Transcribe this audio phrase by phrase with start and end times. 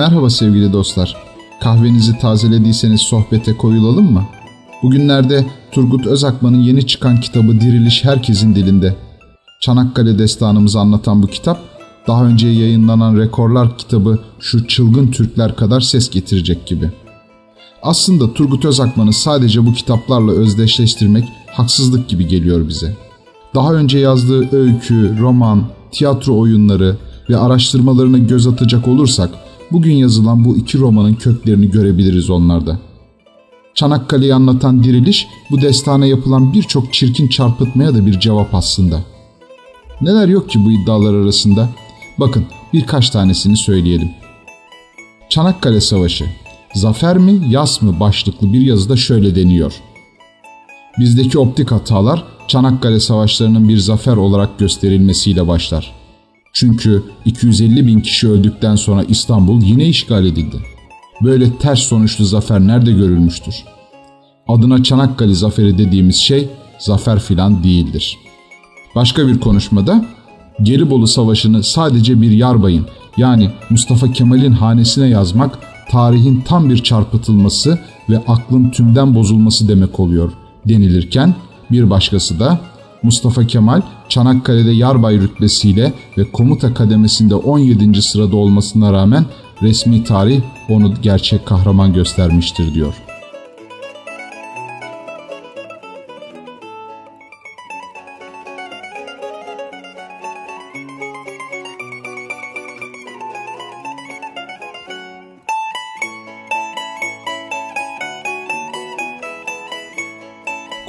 [0.00, 1.16] Merhaba sevgili dostlar.
[1.60, 4.24] Kahvenizi tazelediyseniz sohbete koyulalım mı?
[4.82, 8.96] Bugünlerde Turgut Özakman'ın yeni çıkan kitabı Diriliş herkesin dilinde.
[9.60, 11.58] Çanakkale destanımızı anlatan bu kitap,
[12.06, 16.90] daha önce yayınlanan Rekorlar kitabı Şu Çılgın Türkler kadar ses getirecek gibi.
[17.82, 22.96] Aslında Turgut Özakman'ı sadece bu kitaplarla özdeşleştirmek haksızlık gibi geliyor bize.
[23.54, 26.96] Daha önce yazdığı öykü, roman, tiyatro oyunları
[27.30, 29.30] ve araştırmalarına göz atacak olursak
[29.72, 32.78] bugün yazılan bu iki romanın köklerini görebiliriz onlarda.
[33.74, 39.00] Çanakkale'yi anlatan diriliş bu destana yapılan birçok çirkin çarpıtmaya da bir cevap aslında.
[40.00, 41.68] Neler yok ki bu iddialar arasında?
[42.18, 44.10] Bakın birkaç tanesini söyleyelim.
[45.28, 46.24] Çanakkale Savaşı,
[46.74, 49.72] zafer mi yas mı başlıklı bir yazıda şöyle deniyor.
[50.98, 55.99] Bizdeki optik hatalar Çanakkale Savaşları'nın bir zafer olarak gösterilmesiyle başlar.
[56.52, 60.56] Çünkü 250 bin kişi öldükten sonra İstanbul yine işgal edildi.
[61.22, 63.54] Böyle ters sonuçlu zafer nerede görülmüştür?
[64.48, 68.18] Adına Çanakkale Zaferi dediğimiz şey zafer filan değildir.
[68.94, 70.04] Başka bir konuşmada
[70.62, 75.58] Gelibolu Savaşı'nı sadece bir yarbayın yani Mustafa Kemal'in hanesine yazmak
[75.90, 77.78] tarihin tam bir çarpıtılması
[78.10, 80.32] ve aklın tümden bozulması demek oluyor
[80.68, 81.34] denilirken
[81.70, 82.60] bir başkası da
[83.02, 88.02] Mustafa Kemal Çanakkale'de yarbay rütbesiyle ve komuta kademesinde 17.
[88.02, 89.24] sırada olmasına rağmen
[89.62, 92.94] resmi tarih onu gerçek kahraman göstermiştir diyor.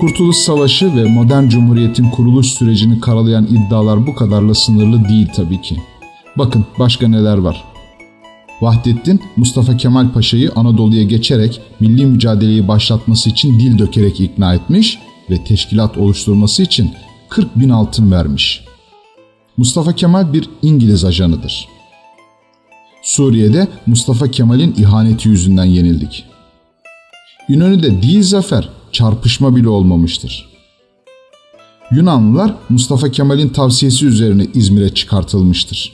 [0.01, 5.77] Kurtuluş Savaşı ve modern cumhuriyetin kuruluş sürecini karalayan iddialar bu kadarla sınırlı değil tabii ki.
[6.37, 7.63] Bakın başka neler var.
[8.61, 15.43] Vahdettin Mustafa Kemal Paşa'yı Anadolu'ya geçerek milli mücadeleyi başlatması için dil dökerek ikna etmiş ve
[15.43, 16.91] teşkilat oluşturması için
[17.29, 18.65] 40 bin altın vermiş.
[19.57, 21.67] Mustafa Kemal bir İngiliz ajanıdır.
[23.03, 26.25] Suriye'de Mustafa Kemal'in ihaneti yüzünden yenildik.
[27.49, 30.51] İnönü'de değil zafer, çarpışma bile olmamıştır.
[31.91, 35.93] Yunanlılar Mustafa Kemal'in tavsiyesi üzerine İzmir'e çıkartılmıştır.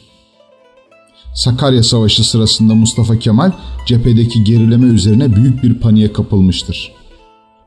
[1.33, 3.51] Sakarya Savaşı sırasında Mustafa Kemal
[3.85, 6.91] cephedeki gerileme üzerine büyük bir paniğe kapılmıştır.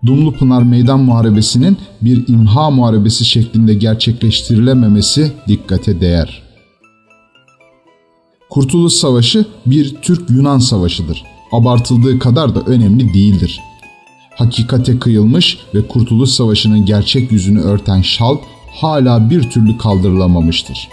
[0.07, 6.43] Dumlupınar Meydan Muharebesi'nin bir imha muharebesi şeklinde gerçekleştirilememesi dikkate değer.
[8.51, 11.23] Kurtuluş Savaşı bir Türk-Yunan savaşıdır.
[11.53, 13.61] Abartıldığı kadar da önemli değildir
[14.35, 18.39] hakikate kıyılmış ve Kurtuluş Savaşı'nın gerçek yüzünü örten şal
[18.81, 20.89] hala bir türlü kaldırılamamıştır.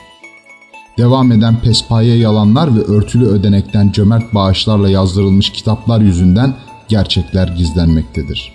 [0.98, 6.56] Devam eden pespaye yalanlar ve örtülü ödenekten cömert bağışlarla yazdırılmış kitaplar yüzünden
[6.88, 8.52] gerçekler gizlenmektedir.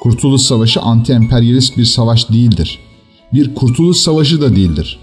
[0.00, 2.78] Kurtuluş Savaşı anti-emperyalist bir savaş değildir.
[3.32, 4.98] Bir kurtuluş savaşı da değildir.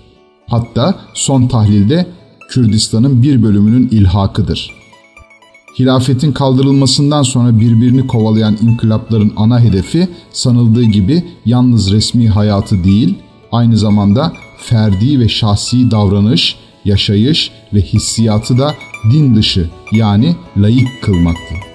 [0.48, 2.08] Hatta son tahlilde
[2.50, 4.77] Kürdistan'ın bir bölümünün ilhakıdır
[5.80, 13.16] hilafetin kaldırılmasından sonra birbirini kovalayan inkılapların ana hedefi sanıldığı gibi yalnız resmi hayatı değil,
[13.52, 16.56] aynı zamanda ferdi ve şahsi davranış,
[16.86, 18.76] yaşayış ve hissiyatı da
[19.12, 21.67] din dışı yani layık kılmaktı.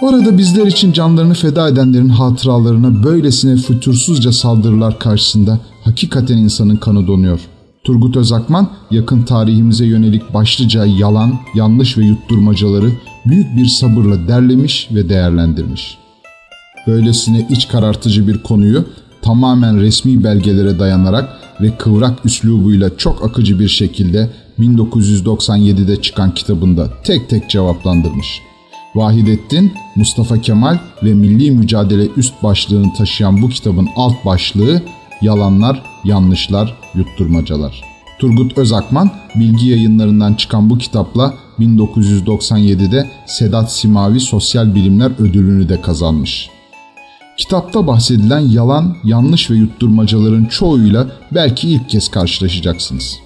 [0.00, 7.40] Orada bizler için canlarını feda edenlerin hatıralarına böylesine fütursuzca saldırılar karşısında hakikaten insanın kanı donuyor.
[7.84, 12.92] Turgut Özakman yakın tarihimize yönelik başlıca yalan, yanlış ve yutturmacaları
[13.26, 15.98] büyük bir sabırla derlemiş ve değerlendirmiş.
[16.86, 18.84] Böylesine iç karartıcı bir konuyu
[19.22, 21.28] tamamen resmi belgelere dayanarak
[21.60, 28.49] ve kıvrak üslubuyla çok akıcı bir şekilde 1997'de çıkan kitabında tek tek cevaplandırmış.''
[28.94, 34.82] Vahidettin, Mustafa Kemal ve milli mücadele üst başlığını taşıyan bu kitabın alt başlığı
[35.22, 37.84] Yalanlar, Yanlışlar, Yutturmacalar.
[38.18, 46.50] Turgut Özakman bilgi yayınlarından çıkan bu kitapla 1997'de Sedat Simavi Sosyal Bilimler Ödülünü de kazanmış.
[47.36, 53.18] Kitapta bahsedilen yalan, yanlış ve yutturmacaların çoğuyla belki ilk kez karşılaşacaksınız.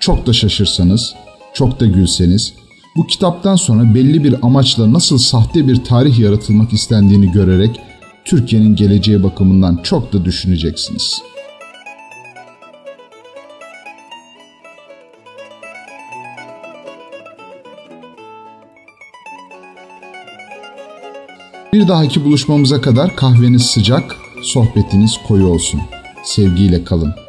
[0.00, 1.14] Çok da şaşırsanız,
[1.54, 2.54] çok da gülseniz,
[2.96, 7.80] bu kitaptan sonra belli bir amaçla nasıl sahte bir tarih yaratılmak istendiğini görerek
[8.24, 11.34] Türkiye'nin geleceğe bakımından çok da düşüneceksiniz.''
[21.74, 25.80] Bir dahaki buluşmamıza kadar kahveniz sıcak, sohbetiniz koyu olsun.
[26.24, 27.23] Sevgiyle kalın.